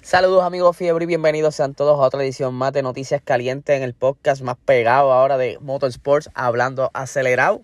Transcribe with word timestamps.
Saludos 0.00 0.44
amigos 0.44 0.76
fiebre 0.76 1.02
y 1.02 1.06
bienvenidos 1.08 1.56
sean 1.56 1.74
todos 1.74 1.98
a 1.98 2.02
otra 2.02 2.22
edición 2.22 2.54
más 2.54 2.72
de 2.72 2.82
Noticias 2.82 3.20
Calientes 3.20 3.76
en 3.76 3.82
el 3.82 3.94
podcast 3.94 4.42
más 4.42 4.56
pegado 4.64 5.12
ahora 5.12 5.36
de 5.38 5.58
Motorsports, 5.60 6.30
hablando 6.34 6.92
acelerado. 6.94 7.60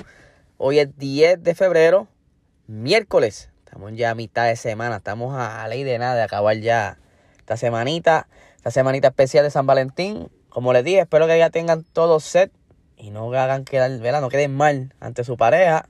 Hoy 0.56 0.80
es 0.80 0.98
10 0.98 1.44
de 1.44 1.54
febrero, 1.54 2.08
miércoles. 2.66 3.50
Estamos 3.64 3.92
ya 3.94 4.10
a 4.10 4.14
mitad 4.16 4.46
de 4.46 4.56
semana, 4.56 4.96
estamos 4.96 5.32
a, 5.38 5.66
ley 5.68 5.84
de 5.84 5.96
nada 5.96 6.16
de 6.16 6.22
acabar 6.22 6.56
ya 6.56 6.98
esta 7.38 7.56
semanita, 7.56 8.26
esta 8.56 8.72
semanita 8.72 9.08
especial 9.08 9.44
de 9.44 9.52
San 9.52 9.64
Valentín. 9.64 10.28
Como 10.48 10.72
les 10.72 10.82
dije, 10.82 10.98
espero 10.98 11.28
que 11.28 11.38
ya 11.38 11.50
tengan 11.50 11.84
todo 11.84 12.18
set 12.18 12.50
y 12.96 13.12
no 13.12 13.32
hagan 13.32 13.64
quedar, 13.64 13.96
¿verdad? 14.00 14.20
no 14.20 14.28
queden 14.28 14.56
mal 14.56 14.92
ante 14.98 15.22
su 15.22 15.36
pareja. 15.36 15.86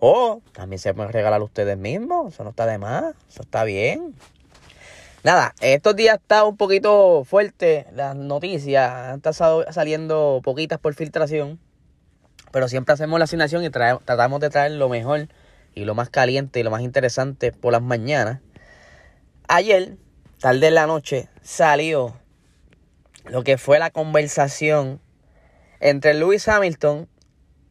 O 0.00 0.40
también 0.52 0.78
se 0.78 0.94
pueden 0.94 1.12
regalar 1.12 1.42
ustedes 1.42 1.76
mismos, 1.76 2.32
eso 2.32 2.44
no 2.44 2.50
está 2.50 2.66
de 2.66 2.78
más, 2.78 3.14
eso 3.28 3.42
está 3.42 3.64
bien. 3.64 4.14
Nada, 5.24 5.54
estos 5.60 5.96
días 5.96 6.18
está 6.18 6.44
un 6.44 6.56
poquito 6.56 7.24
fuerte 7.24 7.86
las 7.92 8.14
noticias, 8.14 8.90
han 8.90 9.16
estado 9.16 9.64
saliendo 9.72 10.40
poquitas 10.44 10.78
por 10.78 10.94
filtración, 10.94 11.58
pero 12.52 12.68
siempre 12.68 12.92
hacemos 12.92 13.18
la 13.18 13.24
asignación 13.24 13.64
y 13.64 13.70
tratamos 13.70 14.40
de 14.40 14.50
traer 14.50 14.72
lo 14.72 14.88
mejor 14.88 15.28
y 15.74 15.84
lo 15.84 15.94
más 15.96 16.08
caliente 16.10 16.60
y 16.60 16.62
lo 16.62 16.70
más 16.70 16.82
interesante 16.82 17.50
por 17.50 17.72
las 17.72 17.82
mañanas. 17.82 18.40
Ayer, 19.48 19.96
tarde 20.38 20.68
en 20.68 20.74
la 20.74 20.86
noche, 20.86 21.28
salió 21.42 22.14
lo 23.24 23.42
que 23.42 23.58
fue 23.58 23.80
la 23.80 23.90
conversación 23.90 25.00
entre 25.80 26.14
Lewis 26.14 26.46
Hamilton 26.48 27.08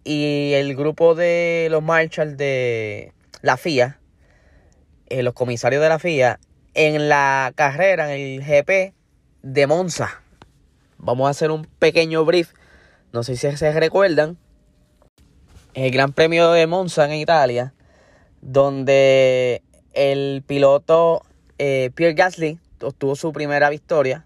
y 0.08 0.53
el 0.53 0.73
grupo 0.75 1.16
de 1.16 1.67
los 1.69 1.83
Marshall 1.83 2.38
de 2.38 3.11
la 3.41 3.58
FIA, 3.58 4.00
eh, 5.09 5.22
los 5.22 5.33
comisarios 5.33 5.81
de 5.81 5.89
la 5.89 6.00
FIA, 6.00 6.39
en 6.73 7.09
la 7.09 7.52
carrera, 7.55 8.16
en 8.16 8.22
el 8.22 8.41
GP 8.41 8.94
de 9.44 9.67
Monza. 9.67 10.22
Vamos 10.97 11.28
a 11.28 11.31
hacer 11.31 11.52
un 11.52 11.66
pequeño 11.66 12.23
brief. 12.23 12.53
No 13.11 13.23
sé 13.23 13.35
si 13.35 13.58
se 13.58 13.80
recuerdan. 13.80 14.38
El 15.73 15.91
Gran 15.91 16.13
Premio 16.13 16.52
de 16.52 16.67
Monza 16.67 17.05
en 17.05 17.13
Italia. 17.13 17.73
Donde 18.41 19.61
el 19.94 20.41
piloto 20.47 21.23
eh, 21.58 21.91
Pierre 21.95 22.13
Gasly 22.13 22.59
obtuvo 22.81 23.16
su 23.16 23.33
primera 23.33 23.69
victoria. 23.69 24.25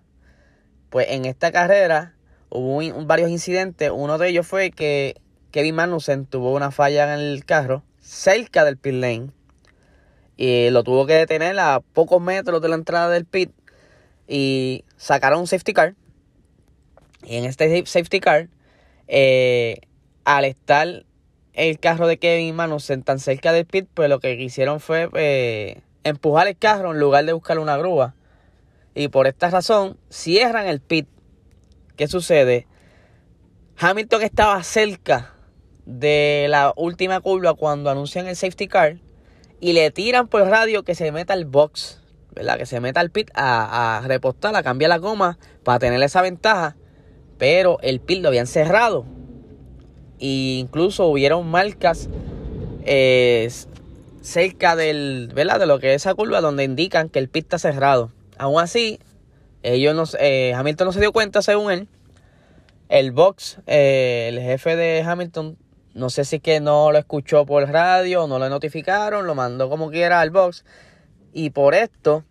Pues 0.91 1.07
en 1.09 1.25
esta 1.25 1.52
carrera 1.52 2.13
hubo 2.49 3.05
varios 3.05 3.31
incidentes. 3.31 3.91
Uno 3.91 4.19
de 4.19 4.29
ellos 4.29 4.45
fue 4.45 4.71
que 4.71 5.20
Kevin 5.52 5.75
Magnussen 5.75 6.25
tuvo 6.25 6.53
una 6.53 6.71
falla 6.71 7.13
en 7.13 7.19
el 7.19 7.45
carro 7.45 7.83
cerca 7.99 8.63
del 8.63 8.77
pit 8.77 8.94
lane 8.94 9.31
y 10.38 10.69
lo 10.69 10.83
tuvo 10.83 11.05
que 11.05 11.13
detener 11.13 11.59
a 11.59 11.81
pocos 11.81 12.21
metros 12.21 12.61
de 12.61 12.69
la 12.69 12.75
entrada 12.75 13.09
del 13.09 13.25
pit 13.25 13.52
y 14.27 14.85
sacaron 14.95 15.41
un 15.41 15.47
safety 15.47 15.73
car. 15.73 15.95
Y 17.23 17.35
en 17.35 17.45
este 17.45 17.85
safety 17.85 18.19
car, 18.19 18.47
eh, 19.08 19.81
al 20.23 20.45
estar 20.45 21.05
el 21.53 21.80
carro 21.80 22.08
de 22.08 22.17
Kevin 22.17 22.55
Magnussen 22.55 23.03
tan 23.03 23.19
cerca 23.19 23.52
del 23.52 23.65
pit, 23.65 23.88
pues 23.93 24.09
lo 24.09 24.19
que 24.19 24.33
hicieron 24.33 24.80
fue 24.80 25.09
eh, 25.15 25.81
empujar 26.03 26.47
el 26.47 26.58
carro 26.58 26.91
en 26.91 26.99
lugar 26.99 27.25
de 27.25 27.33
buscar 27.33 27.59
una 27.59 27.77
grúa. 27.77 28.15
Y 28.95 29.09
por 29.09 29.27
esta 29.27 29.49
razón 29.49 29.97
cierran 30.09 30.65
el 30.65 30.80
pit. 30.80 31.08
¿Qué 31.97 32.08
sucede? 32.08 32.67
Hamilton 33.77 34.21
estaba 34.21 34.64
cerca 34.64 35.36
de 35.86 36.47
la 36.49 36.73
última 36.75 37.19
curva 37.19 37.53
cuando 37.53 37.89
anuncian 37.89 38.27
el 38.27 38.36
safety 38.36 38.67
car 38.67 38.97
y 39.59 39.73
le 39.73 39.92
tiran 39.92 40.27
por 40.27 40.47
radio 40.47 40.83
que 40.83 40.95
se 40.95 41.11
meta 41.11 41.33
al 41.33 41.45
box, 41.45 42.02
¿verdad? 42.33 42.58
Que 42.58 42.65
se 42.65 42.80
meta 42.80 42.99
al 42.99 43.11
pit 43.11 43.30
a, 43.33 43.97
a 43.97 44.08
repostar, 44.08 44.55
a 44.55 44.64
cambiar 44.64 44.89
la 44.89 44.97
goma 44.97 45.37
para 45.64 45.80
tener 45.80 46.02
esa 46.02 46.21
ventaja. 46.21 46.75
Pero 47.37 47.80
el 47.81 47.99
pit 47.99 48.21
lo 48.21 48.30
habían 48.30 48.47
cerrado. 48.47 49.05
E 50.20 50.59
incluso 50.59 51.08
hubieron 51.08 51.47
marcas 51.47 52.09
eh, 52.86 53.49
cerca 54.21 54.75
del, 54.75 55.31
¿verdad? 55.33 55.59
De 55.59 55.65
lo 55.65 55.80
que 55.80 55.93
es 55.93 56.02
esa 56.03 56.14
curva 56.14 56.41
donde 56.41 56.64
indican 56.64 57.09
que 57.09 57.20
el 57.20 57.30
pit 57.30 57.45
está 57.45 57.59
cerrado. 57.59 58.11
Aún 58.37 58.59
así, 58.59 58.99
ellos 59.64 59.95
no, 59.95 60.03
eh, 60.20 60.53
Hamilton 60.55 60.87
no 60.87 60.93
se 60.93 60.99
dio 60.99 61.11
cuenta 61.11 61.41
según 61.41 61.71
él. 61.71 61.87
El 62.89 63.11
box, 63.11 63.59
eh, 63.67 64.27
el 64.30 64.39
jefe 64.39 64.75
de 64.75 65.02
Hamilton 65.02 65.58
no 65.93 66.09
sé 66.09 66.23
si 66.23 66.39
que 66.39 66.59
no 66.61 66.91
lo 66.91 66.97
escuchó 66.97 67.45
por 67.45 67.67
radio, 67.69 68.27
no 68.27 68.39
lo 68.39 68.49
notificaron, 68.49 69.27
lo 69.27 69.35
mandó 69.35 69.69
como 69.69 69.89
quiera 69.91 70.21
al 70.21 70.29
box. 70.29 70.63
Y 71.33 71.49
por 71.49 71.75
esto 71.75 72.23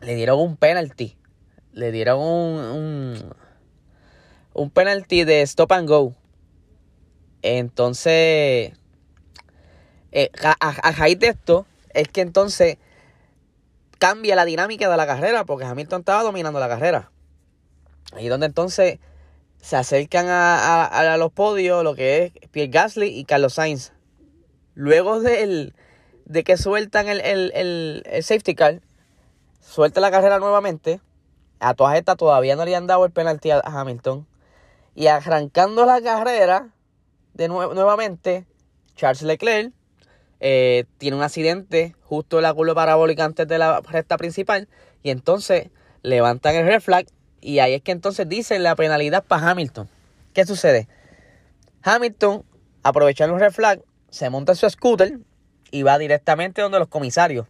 le 0.00 0.14
dieron 0.14 0.40
un 0.40 0.56
penalty. 0.56 1.16
Le 1.72 1.92
dieron 1.92 2.20
un, 2.20 3.34
un, 4.54 4.70
penalty 4.70 5.24
de 5.24 5.42
stop 5.42 5.72
and 5.72 5.88
go. 5.88 6.14
Entonces, 7.42 8.72
eh, 10.12 10.30
a, 10.42 10.92
raíz 10.92 11.18
de 11.18 11.28
esto, 11.28 11.66
es 11.94 12.08
que 12.08 12.22
entonces 12.22 12.78
cambia 13.98 14.34
la 14.34 14.44
dinámica 14.44 14.88
de 14.88 14.96
la 14.96 15.06
carrera, 15.06 15.44
porque 15.44 15.66
Hamilton 15.66 16.00
estaba 16.00 16.22
dominando 16.22 16.58
la 16.58 16.68
carrera. 16.68 17.12
Ahí 18.12 18.28
donde 18.28 18.46
entonces 18.46 18.98
se 19.60 19.76
acercan 19.76 20.26
a, 20.28 21.16
los 21.18 21.32
podios 21.32 21.84
lo 21.84 21.94
que 21.94 22.24
es 22.24 22.48
Pierre 22.50 22.70
Gasly 22.70 23.08
y 23.08 23.24
Carlos 23.24 23.54
Sainz. 23.54 23.92
Luego 24.74 25.20
de, 25.20 25.72
de 26.24 26.44
que 26.44 26.56
sueltan 26.56 27.08
el, 27.08 27.20
el, 27.20 28.02
safety 28.22 28.54
car, 28.54 28.80
suelta 29.60 30.00
la 30.00 30.10
carrera 30.10 30.38
nuevamente. 30.38 31.00
A 31.58 31.74
todas 31.74 31.96
estas 31.96 32.16
todavía 32.16 32.56
no 32.56 32.64
le 32.64 32.74
han 32.74 32.86
dado 32.86 33.04
el 33.04 33.10
penalti 33.10 33.50
a 33.50 33.60
Hamilton. 33.60 34.26
Y 34.94 35.08
arrancando 35.08 35.84
la 35.84 36.00
carrera 36.00 36.70
de 37.34 37.48
nuevamente, 37.48 38.46
Charles 38.96 39.22
Leclerc 39.22 39.72
eh, 40.40 40.84
tiene 40.96 41.16
un 41.16 41.22
accidente 41.22 41.94
justo 42.02 42.38
en 42.38 42.44
la 42.44 42.54
curva 42.54 42.74
parabólica 42.74 43.24
antes 43.24 43.46
de 43.46 43.58
la 43.58 43.80
recta 43.80 44.16
principal. 44.16 44.68
Y 45.02 45.10
entonces 45.10 45.68
levantan 46.02 46.54
el 46.54 46.66
red 46.66 46.80
flag 46.80 47.06
y 47.40 47.58
ahí 47.58 47.74
es 47.74 47.82
que 47.82 47.92
entonces 47.92 48.28
dicen 48.28 48.62
la 48.62 48.76
penalidad 48.76 49.24
para 49.24 49.50
Hamilton. 49.50 49.88
¿Qué 50.34 50.46
sucede? 50.46 50.88
Hamilton, 51.82 52.44
aprovechando 52.82 53.34
un 53.34 53.40
red 53.40 53.52
flag, 53.52 53.82
se 54.10 54.28
monta 54.30 54.52
en 54.52 54.56
su 54.56 54.68
scooter 54.68 55.18
y 55.70 55.82
va 55.82 55.98
directamente 55.98 56.62
donde 56.62 56.78
los 56.78 56.88
comisarios. 56.88 57.46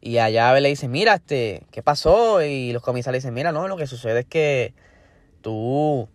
Y 0.00 0.18
allá 0.18 0.58
le 0.58 0.68
dice, 0.68 0.88
mira, 0.88 1.14
este, 1.14 1.64
¿qué 1.70 1.82
pasó? 1.82 2.42
Y 2.42 2.72
los 2.72 2.82
comisarios 2.82 3.22
dicen, 3.22 3.34
mira, 3.34 3.52
no, 3.52 3.68
lo 3.68 3.76
que 3.76 3.86
sucede 3.86 4.20
es 4.20 4.26
que 4.26 4.74
tú 5.42 6.08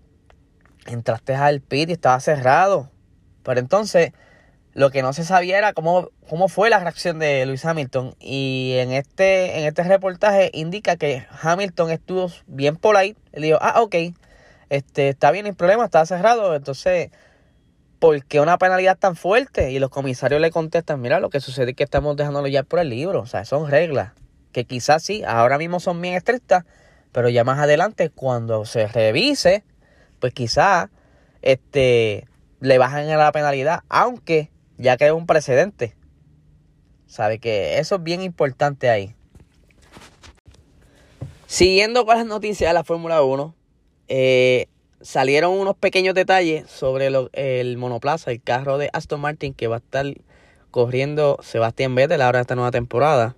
entraste 0.85 1.35
al 1.35 1.61
pit 1.61 1.89
y 1.89 1.93
estaba 1.93 2.19
cerrado. 2.19 2.91
Pero 3.43 3.61
entonces 3.61 4.11
lo 4.77 4.91
que 4.91 5.01
no 5.01 5.11
se 5.11 5.25
sabía 5.25 5.57
era 5.57 5.73
cómo, 5.73 6.11
cómo 6.29 6.49
fue 6.49 6.69
la 6.69 6.77
reacción 6.77 7.17
de 7.17 7.47
Luis 7.47 7.65
Hamilton. 7.65 8.13
Y 8.19 8.75
en 8.77 8.91
este, 8.91 9.57
en 9.57 9.65
este 9.65 9.81
reportaje 9.81 10.51
indica 10.53 10.97
que 10.97 11.25
Hamilton 11.41 11.89
estuvo 11.89 12.31
bien 12.45 12.75
polite. 12.75 13.19
Le 13.33 13.47
dijo, 13.47 13.57
ah, 13.59 13.81
ok, 13.81 13.95
este, 14.69 15.09
está 15.09 15.31
bien, 15.31 15.47
el 15.47 15.55
problema, 15.55 15.85
está 15.85 16.05
cerrado. 16.05 16.53
Entonces, 16.53 17.09
¿por 17.97 18.23
qué 18.25 18.39
una 18.39 18.59
penalidad 18.59 18.99
tan 18.99 19.15
fuerte? 19.15 19.71
Y 19.71 19.79
los 19.79 19.89
comisarios 19.89 20.39
le 20.39 20.51
contestan, 20.51 21.01
mira, 21.01 21.19
lo 21.19 21.31
que 21.31 21.39
sucede 21.39 21.71
es 21.71 21.75
que 21.75 21.83
estamos 21.83 22.15
dejándolo 22.15 22.47
ya 22.47 22.61
por 22.61 22.77
el 22.77 22.89
libro. 22.89 23.21
O 23.21 23.25
sea, 23.25 23.45
son 23.45 23.71
reglas 23.71 24.11
que 24.51 24.65
quizás 24.65 25.01
sí, 25.01 25.23
ahora 25.23 25.57
mismo 25.57 25.79
son 25.79 25.99
bien 25.99 26.13
estrictas, 26.13 26.65
pero 27.11 27.29
ya 27.29 27.43
más 27.43 27.57
adelante, 27.57 28.11
cuando 28.11 28.63
se 28.65 28.87
revise, 28.87 29.63
pues 30.19 30.35
quizás 30.35 30.89
este, 31.41 32.27
le 32.59 32.77
bajan 32.77 33.07
la 33.07 33.31
penalidad, 33.31 33.79
aunque 33.89 34.51
ya 34.77 34.93
es 34.93 35.11
un 35.11 35.25
precedente. 35.25 35.95
Sabe 37.07 37.39
que 37.39 37.79
eso 37.79 37.95
es 37.95 38.03
bien 38.03 38.21
importante 38.21 38.89
ahí. 38.89 39.15
Siguiendo 41.45 42.05
con 42.05 42.17
las 42.17 42.25
noticias 42.25 42.69
de 42.69 42.73
la 42.73 42.83
Fórmula 42.83 43.21
1, 43.23 43.55
eh, 44.09 44.67
salieron 45.01 45.53
unos 45.53 45.75
pequeños 45.77 46.13
detalles 46.13 46.69
sobre 46.69 47.07
el 47.07 47.77
monoplaza, 47.77 48.31
el 48.31 48.41
carro 48.41 48.77
de 48.77 48.89
Aston 48.91 49.21
Martin 49.21 49.53
que 49.53 49.67
va 49.67 49.77
a 49.77 49.79
estar 49.79 50.05
corriendo 50.71 51.39
Sebastián 51.41 51.95
Vettel 51.95 52.21
ahora 52.21 52.41
esta 52.41 52.55
nueva 52.55 52.71
temporada. 52.71 53.35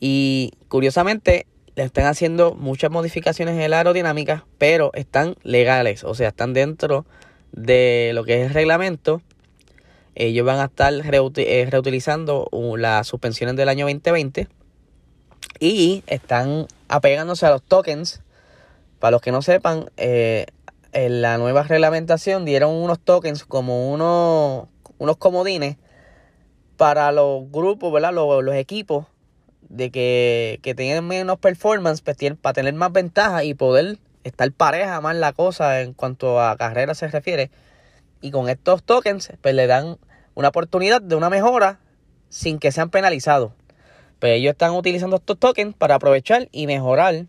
Y 0.00 0.52
curiosamente 0.68 1.46
le 1.76 1.84
están 1.84 2.06
haciendo 2.06 2.54
muchas 2.54 2.90
modificaciones 2.90 3.58
en 3.58 3.70
la 3.70 3.78
aerodinámica, 3.78 4.46
pero 4.58 4.90
están 4.94 5.36
legales, 5.42 6.04
o 6.04 6.14
sea, 6.14 6.28
están 6.28 6.52
dentro 6.52 7.06
de 7.52 8.12
lo 8.14 8.24
que 8.24 8.42
es 8.42 8.48
el 8.48 8.54
reglamento 8.54 9.22
ellos 10.14 10.46
van 10.46 10.60
a 10.60 10.64
estar 10.64 10.92
eh, 10.94 11.66
reutilizando 11.70 12.48
las 12.76 13.06
suspensiones 13.06 13.56
del 13.56 13.68
año 13.68 13.86
2020 13.86 14.48
y 15.60 16.02
están 16.06 16.66
apegándose 16.88 17.46
a 17.46 17.50
los 17.50 17.62
tokens. 17.62 18.20
Para 18.98 19.12
los 19.12 19.20
que 19.20 19.32
no 19.32 19.42
sepan, 19.42 19.90
eh, 19.96 20.46
en 20.92 21.20
la 21.20 21.36
nueva 21.36 21.64
reglamentación 21.64 22.44
dieron 22.44 22.72
unos 22.72 23.00
tokens 23.00 23.44
como 23.44 23.92
unos, 23.92 24.68
unos 24.98 25.16
comodines 25.16 25.76
para 26.76 27.12
los 27.12 27.50
grupos, 27.50 27.92
¿verdad? 27.92 28.12
Los, 28.12 28.42
los 28.42 28.54
equipos 28.54 29.06
de 29.68 29.90
que, 29.90 30.60
que 30.62 30.74
tengan 30.74 31.06
menos 31.06 31.38
performance, 31.38 32.00
pues 32.00 32.16
tienen, 32.16 32.38
para 32.38 32.54
tener 32.54 32.74
más 32.74 32.92
ventaja 32.92 33.44
y 33.44 33.54
poder 33.54 33.98
estar 34.22 34.50
pareja 34.52 35.00
más 35.00 35.16
la 35.16 35.32
cosa 35.32 35.80
en 35.80 35.92
cuanto 35.92 36.40
a 36.40 36.56
carrera 36.56 36.94
se 36.94 37.08
refiere. 37.08 37.50
Y 38.24 38.30
con 38.30 38.48
estos 38.48 38.82
tokens, 38.82 39.34
pues 39.42 39.54
le 39.54 39.66
dan 39.66 39.98
una 40.34 40.48
oportunidad 40.48 41.02
de 41.02 41.14
una 41.14 41.28
mejora 41.28 41.78
sin 42.30 42.58
que 42.58 42.72
sean 42.72 42.88
penalizados. 42.88 43.52
Pues 44.18 44.32
ellos 44.38 44.52
están 44.52 44.70
utilizando 44.70 45.16
estos 45.16 45.38
tokens 45.38 45.74
para 45.76 45.96
aprovechar 45.96 46.48
y 46.50 46.66
mejorar. 46.66 47.26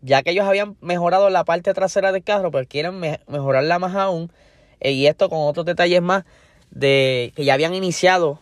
Ya 0.00 0.22
que 0.22 0.30
ellos 0.30 0.46
habían 0.46 0.78
mejorado 0.80 1.28
la 1.28 1.44
parte 1.44 1.74
trasera 1.74 2.10
del 2.10 2.24
carro, 2.24 2.50
pues 2.50 2.66
quieren 2.68 2.98
mejorarla 3.00 3.78
más 3.78 3.94
aún. 3.94 4.32
Eh, 4.80 4.92
y 4.92 5.08
esto 5.08 5.28
con 5.28 5.40
otros 5.40 5.66
detalles 5.66 6.00
más 6.00 6.24
de 6.70 7.34
que 7.36 7.44
ya 7.44 7.52
habían 7.52 7.74
iniciado 7.74 8.40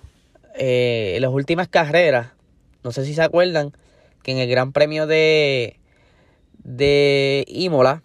eh, 0.55 1.15
en 1.17 1.23
las 1.23 1.33
últimas 1.33 1.67
carreras. 1.67 2.29
No 2.85 2.93
sé 2.93 3.05
si 3.05 3.13
se 3.13 3.23
acuerdan 3.23 3.73
que 4.23 4.31
en 4.31 4.39
el 4.39 4.49
Gran 4.49 4.71
Premio 4.71 5.09
de, 5.09 5.81
de 6.63 7.45
Imola 7.49 8.05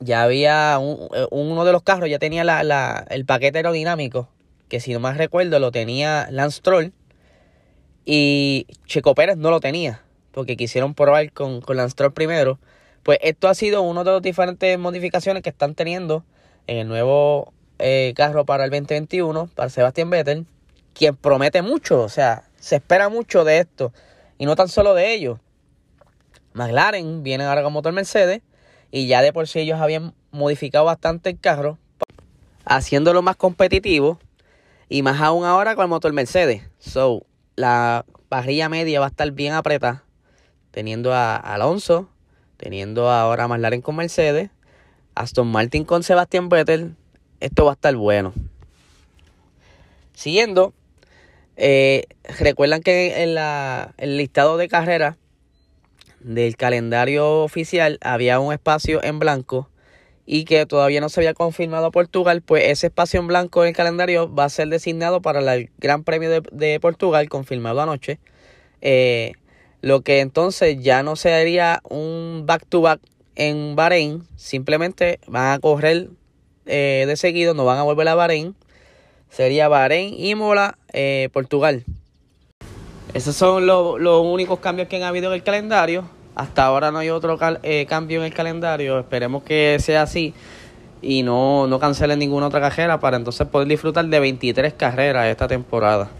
ya 0.00 0.22
había 0.22 0.78
eh, 0.78 1.26
uno 1.30 1.64
de 1.64 1.72
los 1.72 1.82
carros 1.82 2.08
ya 2.08 2.18
tenía 2.18 2.44
la, 2.44 3.06
el 3.10 3.24
paquete 3.24 3.58
aerodinámico 3.58 4.28
que 4.68 4.80
si 4.80 4.92
no 4.92 5.00
más 5.00 5.16
recuerdo 5.16 5.58
lo 5.58 5.72
tenía 5.72 6.28
Lance 6.30 6.60
Troll 6.62 6.92
y 8.04 8.66
Checo 8.86 9.14
Pérez 9.14 9.36
no 9.36 9.50
lo 9.50 9.60
tenía 9.60 10.02
porque 10.38 10.56
quisieron 10.56 10.94
probar 10.94 11.32
con, 11.32 11.60
con 11.60 11.76
Lance 11.76 11.96
Troll 11.96 12.12
primero. 12.12 12.60
Pues 13.02 13.18
esto 13.22 13.48
ha 13.48 13.54
sido 13.54 13.82
una 13.82 14.04
de 14.04 14.12
las 14.12 14.22
diferentes 14.22 14.78
modificaciones 14.78 15.42
que 15.42 15.50
están 15.50 15.74
teniendo 15.74 16.24
en 16.68 16.76
el 16.76 16.86
nuevo 16.86 17.52
eh, 17.80 18.12
carro 18.14 18.44
para 18.44 18.64
el 18.64 18.70
2021, 18.70 19.48
para 19.54 19.68
Sebastián 19.68 20.10
Vettel, 20.10 20.46
quien 20.94 21.16
promete 21.16 21.62
mucho, 21.62 22.02
o 22.02 22.08
sea, 22.08 22.44
se 22.60 22.76
espera 22.76 23.08
mucho 23.08 23.44
de 23.44 23.58
esto. 23.58 23.92
Y 24.38 24.46
no 24.46 24.54
tan 24.54 24.68
solo 24.68 24.94
de 24.94 25.12
ellos. 25.12 25.40
McLaren 26.52 27.24
viene 27.24 27.44
ahora 27.44 27.64
con 27.64 27.72
motor 27.72 27.92
Mercedes 27.92 28.42
y 28.90 29.06
ya 29.06 29.22
de 29.22 29.32
por 29.32 29.48
sí 29.48 29.60
ellos 29.60 29.80
habían 29.80 30.14
modificado 30.30 30.84
bastante 30.84 31.30
el 31.30 31.38
carro, 31.38 31.78
haciéndolo 32.64 33.22
más 33.22 33.36
competitivo 33.36 34.18
y 34.88 35.02
más 35.02 35.20
aún 35.20 35.44
ahora 35.44 35.74
con 35.74 35.84
el 35.84 35.88
motor 35.88 36.12
Mercedes. 36.12 36.62
So, 36.78 37.26
la 37.56 38.04
parrilla 38.28 38.68
media 38.68 39.00
va 39.00 39.06
a 39.06 39.10
estar 39.10 39.30
bien 39.32 39.52
apretada, 39.52 40.04
teniendo 40.70 41.12
a 41.12 41.36
Alonso, 41.36 42.08
teniendo 42.56 43.10
ahora 43.10 43.44
a 43.44 43.48
McLaren 43.48 43.82
con 43.82 43.96
Mercedes, 43.96 44.50
Aston 45.14 45.48
Martin 45.48 45.84
con 45.84 46.02
Sebastián 46.02 46.48
Vettel. 46.48 46.94
Esto 47.40 47.64
va 47.64 47.72
a 47.72 47.74
estar 47.74 47.94
bueno. 47.96 48.32
Siguiendo, 50.12 50.72
eh, 51.56 52.04
recuerdan 52.38 52.82
que 52.82 53.22
en 53.22 53.34
la, 53.34 53.94
el 53.96 54.16
listado 54.16 54.56
de 54.56 54.68
carreras 54.68 55.16
del 56.20 56.56
calendario 56.56 57.42
oficial 57.42 57.98
había 58.00 58.40
un 58.40 58.52
espacio 58.52 59.02
en 59.02 59.18
blanco 59.18 59.68
y 60.26 60.44
que 60.44 60.66
todavía 60.66 61.00
no 61.00 61.08
se 61.08 61.20
había 61.20 61.32
confirmado 61.32 61.90
Portugal, 61.90 62.42
pues 62.42 62.64
ese 62.66 62.88
espacio 62.88 63.18
en 63.18 63.28
blanco 63.28 63.62
en 63.62 63.68
el 63.68 63.74
calendario 63.74 64.32
va 64.32 64.44
a 64.44 64.50
ser 64.50 64.68
designado 64.68 65.22
para 65.22 65.40
el 65.54 65.70
Gran 65.78 66.04
Premio 66.04 66.42
de, 66.42 66.80
Portugal, 66.80 67.30
confirmado 67.30 67.80
anoche. 67.80 68.18
Eh, 68.82 69.32
lo 69.80 70.02
que 70.02 70.20
entonces 70.20 70.82
ya 70.82 71.02
no 71.02 71.16
sería 71.16 71.80
un 71.88 72.42
back-to-back 72.44 73.00
en 73.36 73.74
Bahrein, 73.74 74.26
simplemente 74.36 75.20
van 75.26 75.52
a 75.52 75.58
correr 75.60 76.10
eh, 76.66 77.04
de 77.06 77.16
seguido, 77.16 77.54
no 77.54 77.64
van 77.64 77.78
a 77.78 77.84
volver 77.84 78.08
a 78.08 78.14
Bahrein. 78.14 78.54
Sería 79.30 79.68
Bahrein, 79.68 80.14
Imola, 80.18 80.76
eh, 80.92 81.30
Portugal. 81.32 81.84
Esos 83.18 83.34
son 83.34 83.66
los 83.66 84.22
únicos 84.24 84.60
cambios 84.60 84.86
que 84.86 84.94
han 84.94 85.02
habido 85.02 85.26
en 85.26 85.34
el 85.34 85.42
calendario. 85.42 86.04
Hasta 86.36 86.64
ahora 86.64 86.92
no 86.92 86.98
hay 86.98 87.10
otro 87.10 87.36
eh, 87.64 87.84
cambio 87.88 88.20
en 88.20 88.26
el 88.26 88.32
calendario. 88.32 89.00
Esperemos 89.00 89.42
que 89.42 89.76
sea 89.80 90.02
así 90.02 90.34
y 91.02 91.24
no, 91.24 91.66
no 91.66 91.80
cancelen 91.80 92.20
ninguna 92.20 92.46
otra 92.46 92.60
carrera 92.60 93.00
para 93.00 93.16
entonces 93.16 93.44
poder 93.48 93.66
disfrutar 93.66 94.06
de 94.06 94.20
23 94.20 94.72
carreras 94.74 95.26
esta 95.26 95.48
temporada. 95.48 96.10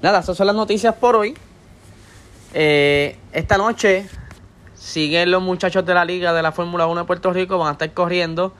Nada, 0.00 0.20
esas 0.20 0.36
son 0.36 0.46
las 0.46 0.54
noticias 0.54 0.94
por 0.94 1.16
hoy. 1.16 1.34
Eh, 2.54 3.16
esta 3.32 3.58
noche 3.58 4.06
siguen 4.76 5.32
los 5.32 5.42
muchachos 5.42 5.84
de 5.84 5.92
la 5.92 6.04
liga 6.04 6.32
de 6.32 6.40
la 6.40 6.52
Fórmula 6.52 6.86
1 6.86 7.00
de 7.00 7.06
Puerto 7.08 7.32
Rico, 7.32 7.58
van 7.58 7.70
a 7.70 7.72
estar 7.72 7.92
corriendo, 7.92 8.54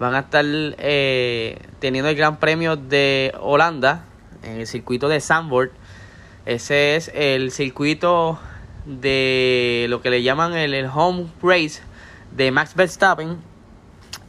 van 0.00 0.16
a 0.16 0.18
estar 0.18 0.44
eh, 0.48 1.60
teniendo 1.78 2.10
el 2.10 2.16
Gran 2.16 2.40
Premio 2.40 2.74
de 2.74 3.32
Holanda 3.40 4.06
en 4.42 4.58
el 4.58 4.66
circuito 4.66 5.08
de 5.08 5.20
Zandvoort 5.20 5.80
ese 6.46 6.96
es 6.96 7.10
el 7.14 7.52
circuito 7.52 8.38
de 8.84 9.86
lo 9.88 10.02
que 10.02 10.10
le 10.10 10.22
llaman 10.22 10.54
el, 10.54 10.86
home 10.86 11.26
race 11.42 11.80
de 12.32 12.50
Max 12.50 12.74
Verstappen, 12.74 13.38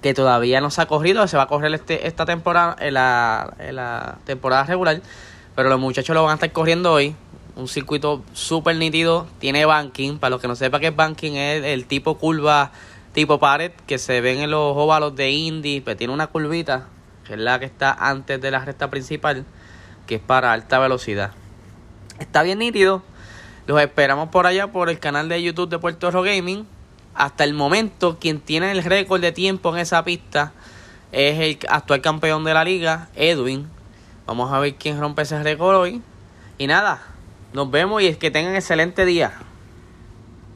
que 0.01 0.13
todavía 0.13 0.61
no 0.61 0.69
se 0.69 0.81
ha 0.81 0.85
corrido, 0.85 1.27
se 1.27 1.37
va 1.37 1.43
a 1.43 1.47
correr 1.47 1.73
este, 1.73 2.07
esta 2.07 2.25
temporada, 2.25 2.75
en 2.79 2.93
la, 2.95 3.53
en 3.59 3.77
la 3.77 4.17
temporada 4.25 4.63
regular, 4.65 5.01
pero 5.55 5.69
los 5.69 5.79
muchachos 5.79 6.13
lo 6.13 6.23
van 6.23 6.31
a 6.31 6.35
estar 6.35 6.51
corriendo 6.51 6.91
hoy. 6.91 7.15
Un 7.55 7.67
circuito 7.67 8.23
súper 8.33 8.75
nítido, 8.77 9.27
tiene 9.39 9.65
banking, 9.65 10.17
para 10.17 10.31
los 10.31 10.41
que 10.41 10.47
no 10.47 10.55
sepan 10.55 10.81
qué 10.81 10.87
es 10.87 10.95
banking, 10.95 11.33
es 11.33 11.63
el 11.63 11.85
tipo 11.85 12.17
curva 12.17 12.71
tipo 13.13 13.39
pared 13.39 13.71
que 13.85 13.99
se 13.99 14.21
ven 14.21 14.39
en 14.39 14.51
los 14.51 14.75
óvalos 14.75 15.15
de 15.15 15.31
Indy, 15.31 15.81
pero 15.81 15.95
tiene 15.95 16.13
una 16.13 16.27
curvita, 16.27 16.87
que 17.25 17.33
es 17.33 17.39
la 17.39 17.59
que 17.59 17.65
está 17.65 17.93
antes 17.93 18.41
de 18.41 18.51
la 18.51 18.65
recta 18.65 18.89
principal, 18.89 19.45
que 20.07 20.15
es 20.15 20.21
para 20.21 20.51
alta 20.51 20.79
velocidad. 20.79 21.31
Está 22.19 22.43
bien 22.43 22.59
nítido. 22.59 23.01
Los 23.65 23.81
esperamos 23.81 24.29
por 24.29 24.45
allá 24.45 24.71
por 24.71 24.89
el 24.89 24.99
canal 24.99 25.29
de 25.29 25.41
YouTube 25.41 25.69
de 25.69 25.79
Puerto 25.79 26.11
Rico 26.11 26.23
Gaming. 26.23 26.67
Hasta 27.15 27.43
el 27.43 27.53
momento, 27.53 28.17
quien 28.19 28.39
tiene 28.39 28.71
el 28.71 28.83
récord 28.83 29.21
de 29.21 29.31
tiempo 29.31 29.73
en 29.73 29.79
esa 29.79 30.03
pista 30.03 30.51
es 31.11 31.39
el 31.39 31.59
actual 31.69 32.01
campeón 32.01 32.43
de 32.43 32.53
la 32.53 32.63
liga, 32.63 33.07
Edwin. 33.15 33.69
Vamos 34.25 34.51
a 34.51 34.59
ver 34.59 34.75
quién 34.75 34.99
rompe 34.99 35.21
ese 35.21 35.41
récord 35.41 35.75
hoy. 35.77 36.01
Y 36.57 36.67
nada, 36.67 37.03
nos 37.53 37.69
vemos 37.69 38.01
y 38.01 38.07
es 38.07 38.17
que 38.17 38.31
tengan 38.31 38.55
excelente 38.55 39.05
día. 39.05 39.33